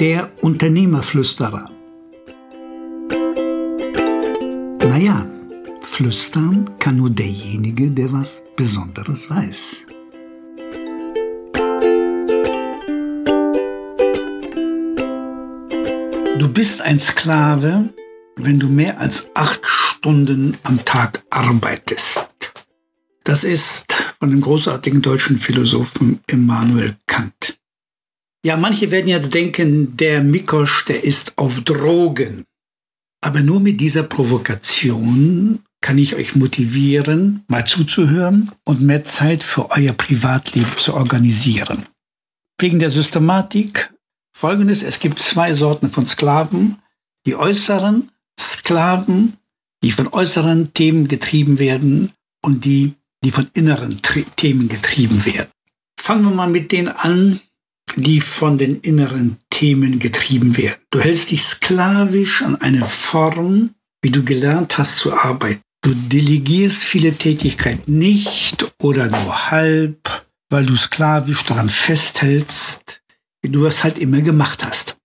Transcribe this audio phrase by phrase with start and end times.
[0.00, 1.70] Der Unternehmerflüsterer.
[4.80, 5.24] Naja,
[5.82, 9.86] flüstern kann nur derjenige, der was Besonderes weiß.
[16.38, 17.90] Du bist ein Sklave,
[18.34, 22.52] wenn du mehr als acht Stunden am Tag arbeitest.
[23.22, 27.53] Das ist von dem großartigen deutschen Philosophen Immanuel Kant.
[28.44, 32.44] Ja, manche werden jetzt denken, der Mikosch, der ist auf Drogen.
[33.22, 39.70] Aber nur mit dieser Provokation kann ich euch motivieren, mal zuzuhören und mehr Zeit für
[39.70, 41.86] euer Privatleben zu organisieren.
[42.58, 43.94] Wegen der Systematik
[44.36, 46.76] folgendes, es gibt zwei Sorten von Sklaven.
[47.26, 49.38] Die äußeren Sklaven,
[49.82, 52.92] die von äußeren Themen getrieben werden und die,
[53.24, 54.02] die von inneren
[54.36, 55.48] Themen getrieben werden.
[55.98, 57.40] Fangen wir mal mit denen an,
[57.96, 60.80] die von den inneren Themen getrieben werden.
[60.90, 63.70] Du hältst dich sklavisch an eine Form,
[64.02, 65.60] wie du gelernt hast zu arbeiten.
[65.82, 73.02] Du delegierst viele Tätigkeiten nicht oder nur halb, weil du sklavisch daran festhältst,
[73.42, 74.96] wie du es halt immer gemacht hast.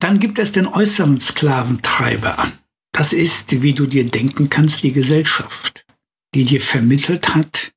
[0.00, 2.52] Dann gibt es den äußeren Sklaventreiber.
[2.92, 5.84] Das ist, wie du dir denken kannst, die Gesellschaft,
[6.34, 7.72] die dir vermittelt hat,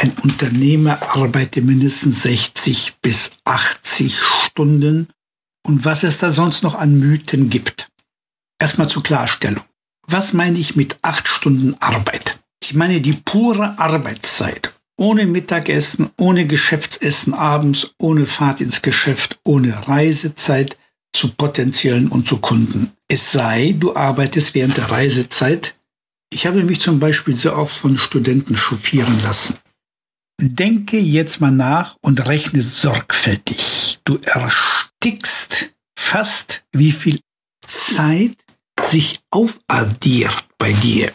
[0.00, 5.08] ein Unternehmer arbeite mindestens 60 bis 80 Stunden
[5.66, 7.88] und was es da sonst noch an Mythen gibt.
[8.60, 9.64] Erstmal zur Klarstellung.
[10.06, 12.38] Was meine ich mit acht Stunden Arbeit?
[12.62, 19.88] Ich meine die pure Arbeitszeit ohne Mittagessen, ohne Geschäftsessen abends, ohne Fahrt ins Geschäft, ohne
[19.88, 20.76] Reisezeit
[21.12, 22.92] zu potenziellen und zu Kunden.
[23.06, 25.76] Es sei, du arbeitest während der Reisezeit.
[26.30, 29.56] Ich habe mich zum Beispiel sehr oft von Studenten chauffieren lassen.
[30.40, 33.98] Denke jetzt mal nach und rechne sorgfältig.
[34.04, 37.20] Du erstickst fast, wie viel
[37.66, 38.36] Zeit
[38.82, 41.12] sich aufaddiert bei dir.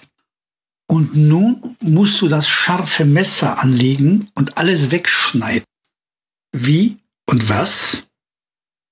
[0.87, 5.65] Und nun musst du das scharfe Messer anlegen und alles wegschneiden.
[6.52, 8.08] Wie und was?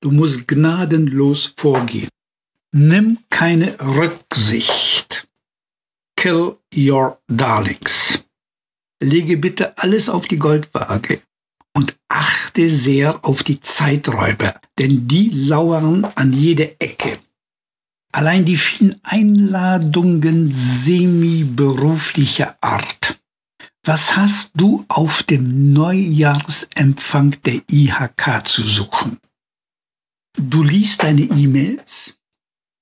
[0.02, 2.10] Du musst gnadenlos vorgehen.
[2.72, 5.28] Nimm keine Rücksicht.
[6.16, 8.01] Kill your darlings.
[9.02, 11.22] Lege bitte alles auf die Goldwaage
[11.76, 17.18] und achte sehr auf die Zeiträuber, denn die lauern an jeder Ecke.
[18.14, 23.20] Allein die vielen Einladungen semi-beruflicher Art.
[23.84, 29.18] Was hast du auf dem Neujahrsempfang der IHK zu suchen?
[30.38, 32.14] Du liest deine E-Mails?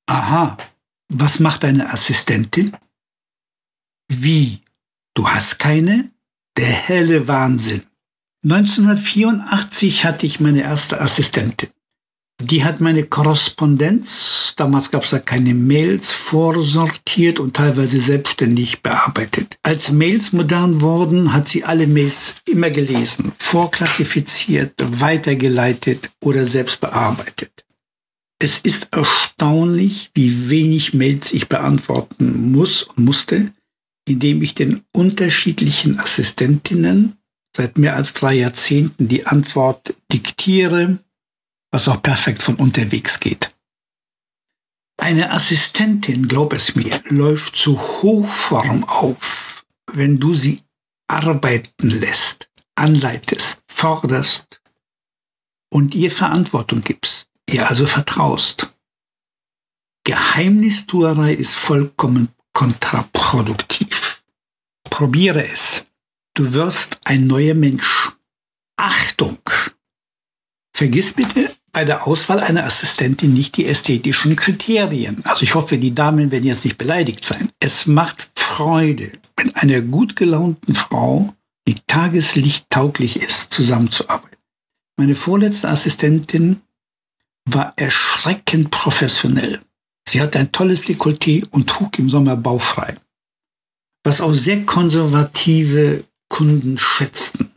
[0.08, 0.58] Aha,
[1.08, 2.76] was macht deine Assistentin?
[4.12, 4.62] Wie?
[5.20, 6.12] Du hast keine?
[6.56, 7.82] Der helle Wahnsinn.
[8.46, 11.68] 1984 hatte ich meine erste Assistentin.
[12.42, 19.58] Die hat meine Korrespondenz, damals gab es da keine Mails, vorsortiert und teilweise selbstständig bearbeitet.
[19.62, 27.66] Als Mails modern wurden, hat sie alle Mails immer gelesen, vorklassifiziert, weitergeleitet oder selbst bearbeitet.
[28.42, 33.52] Es ist erstaunlich, wie wenig Mails ich beantworten muss und musste,
[34.10, 37.18] indem ich den unterschiedlichen Assistentinnen
[37.56, 41.00] seit mehr als drei Jahrzehnten die Antwort diktiere
[41.72, 43.54] was auch perfekt von unterwegs geht.
[44.98, 50.62] Eine Assistentin, glaub es mir, läuft zu Hochform auf, wenn du sie
[51.08, 54.62] arbeiten lässt, anleitest, forderst
[55.70, 58.74] und ihr Verantwortung gibst, ihr also vertraust.
[60.04, 63.89] Geheimnistuerei ist vollkommen kontraproduktiv.
[64.84, 65.86] Probiere es.
[66.34, 68.12] Du wirst ein neuer Mensch.
[68.78, 69.40] Achtung!
[70.74, 75.22] Vergiss bitte bei der Auswahl einer Assistentin nicht die ästhetischen Kriterien.
[75.26, 77.50] Also ich hoffe, die Damen werden jetzt nicht beleidigt sein.
[77.60, 81.34] Es macht Freude, mit einer gut gelaunten Frau,
[81.68, 84.38] die tageslichttauglich ist, zusammenzuarbeiten.
[84.98, 86.62] Meine vorletzte Assistentin
[87.46, 89.62] war erschreckend professionell.
[90.08, 92.96] Sie hatte ein tolles Dekolleté und trug im Sommer baufrei.
[94.04, 97.52] Was auch sehr konservative Kunden schätzten.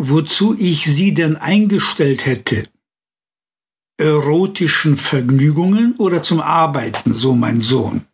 [0.00, 2.68] Wozu ich sie denn eingestellt hätte,
[3.98, 8.04] erotischen Vergnügungen oder zum Arbeiten, so mein Sohn.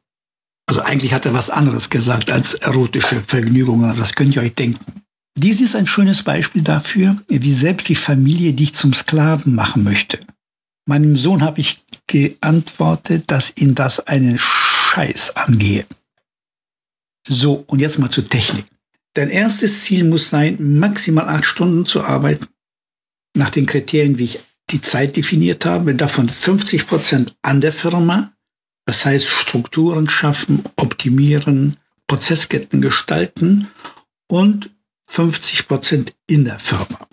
[0.67, 5.03] Also eigentlich hat er was anderes gesagt als erotische Vergnügungen, das könnt ihr euch denken.
[5.37, 10.21] Dies ist ein schönes Beispiel dafür, wie selbst die Familie dich zum Sklaven machen möchte.
[10.87, 15.87] Meinem Sohn habe ich geantwortet, dass ihn das einen Scheiß angehe.
[17.27, 18.67] So, und jetzt mal zur Technik.
[19.15, 22.49] Dein erstes Ziel muss sein, maximal acht Stunden zu arbeiten,
[23.37, 24.41] nach den Kriterien, wie ich
[24.71, 28.33] die Zeit definiert habe, davon 50 Prozent an der Firma,
[28.87, 31.77] das heißt Strukturen schaffen, optimieren,
[32.07, 33.69] Prozessketten gestalten
[34.29, 34.71] und
[35.07, 37.07] 50 Prozent in der Firma.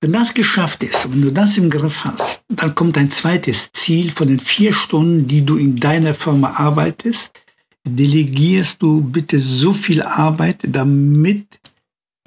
[0.00, 4.10] Wenn das geschafft ist, wenn du das im Griff hast, dann kommt ein zweites Ziel
[4.10, 7.38] von den vier Stunden, die du in deiner Firma arbeitest.
[7.88, 11.58] Delegierst du bitte so viel Arbeit, damit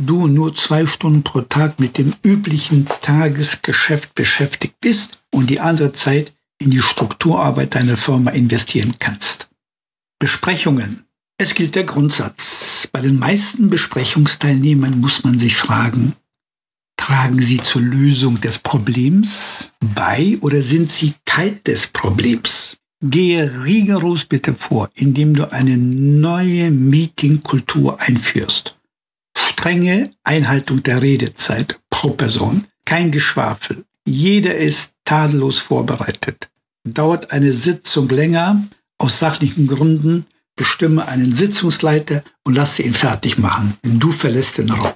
[0.01, 5.91] du nur zwei Stunden pro Tag mit dem üblichen Tagesgeschäft beschäftigt bist und die andere
[5.91, 9.49] Zeit in die Strukturarbeit deiner Firma investieren kannst.
[10.19, 11.05] Besprechungen.
[11.37, 12.87] Es gilt der Grundsatz.
[12.91, 16.15] Bei den meisten Besprechungsteilnehmern muss man sich fragen,
[17.05, 22.77] Tragen Sie zur Lösung des Problems bei oder sind Sie Teil des Problems?
[23.05, 28.79] Gehe rigoros bitte vor, indem du eine neue Meetingkultur einführst.
[29.37, 33.83] Strenge Einhaltung der Redezeit pro Person, kein Geschwafel.
[34.05, 36.49] Jeder ist tadellos vorbereitet.
[36.85, 38.65] Dauert eine Sitzung länger,
[38.97, 43.77] aus sachlichen Gründen, bestimme einen Sitzungsleiter und lasse ihn fertig machen.
[43.83, 44.93] Du verlässt den Raum.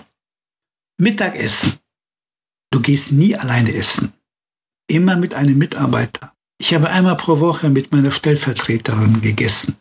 [0.98, 1.74] Mittagessen.
[2.72, 4.14] Du gehst nie alleine essen.
[4.88, 6.34] Immer mit einem Mitarbeiter.
[6.60, 9.76] Ich habe einmal pro Woche mit meiner Stellvertreterin gegessen.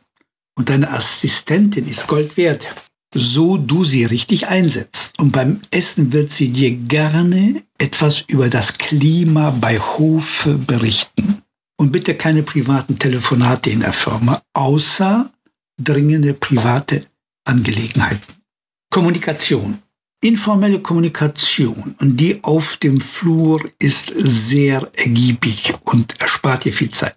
[0.59, 2.67] Und deine Assistentin ist Gold wert.
[3.15, 5.19] So du sie richtig einsetzt.
[5.19, 11.43] Und beim Essen wird sie dir gerne etwas über das Klima bei Hofe berichten.
[11.79, 15.31] Und bitte keine privaten Telefonate in der Firma, außer
[15.83, 17.07] dringende private
[17.45, 18.35] Angelegenheiten.
[18.91, 19.79] Kommunikation.
[20.23, 27.17] Informelle Kommunikation und die auf dem Flur ist sehr ergiebig und erspart dir viel Zeit.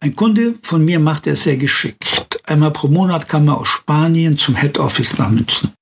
[0.00, 2.40] Ein Kunde von mir macht es sehr geschickt.
[2.44, 5.72] Einmal pro Monat kam er aus Spanien zum Head Office nach München.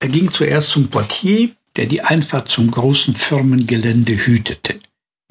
[0.00, 4.78] Er ging zuerst zum Portier, der die Einfahrt zum großen Firmengelände hütete.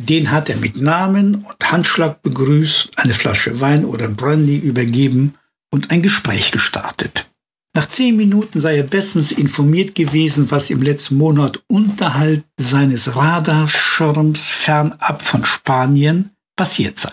[0.02, 5.36] Den hat er mit Namen und Handschlag begrüßt, eine Flasche Wein oder Brandy übergeben
[5.72, 7.30] und ein Gespräch gestartet.
[7.76, 14.48] Nach zehn Minuten sei er bestens informiert gewesen, was im letzten Monat unterhalb seines Radarschirms
[14.50, 17.12] fernab von Spanien passiert sei.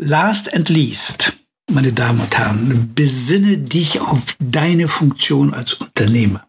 [0.00, 1.36] Last and least,
[1.68, 6.46] meine Damen und Herren, besinne dich auf deine Funktion als Unternehmer.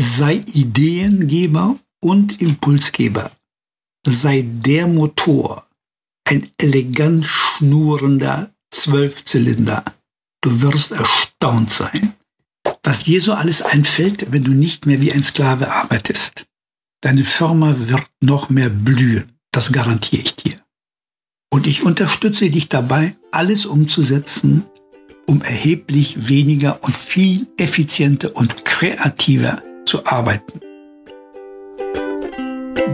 [0.00, 3.30] Sei Ideengeber und Impulsgeber.
[4.04, 5.68] Sei der Motor,
[6.26, 9.84] ein elegant schnurrender Zwölfzylinder
[10.44, 12.12] Du wirst erstaunt sein,
[12.82, 16.44] was dir so alles einfällt, wenn du nicht mehr wie ein Sklave arbeitest.
[17.00, 20.52] Deine Firma wird noch mehr blühen, das garantiere ich dir.
[21.50, 24.64] Und ich unterstütze dich dabei, alles umzusetzen,
[25.26, 30.60] um erheblich weniger und viel effizienter und kreativer zu arbeiten.